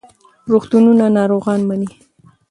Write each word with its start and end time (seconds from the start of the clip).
روغتونونه 0.51 1.05
ناروغان 1.15 1.59
مني. 1.69 1.89